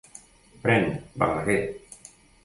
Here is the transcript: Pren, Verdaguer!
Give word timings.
Pren, 0.63 0.85
Verdaguer! 1.23 1.61